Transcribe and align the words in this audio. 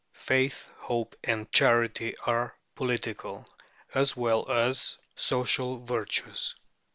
Faith, 0.13 0.71
hope, 0.79 1.15
and 1.23 1.51
charity 1.51 2.17
are 2.25 2.57
political 2.73 3.47
as 3.93 4.17
well 4.17 4.49
as 4.51 4.97
social 5.15 5.77
virtues. 5.77 6.55